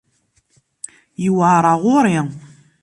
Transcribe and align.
Yewεer 1.23 1.63
ɣer 1.69 1.77
ɣur-i. 1.83 2.19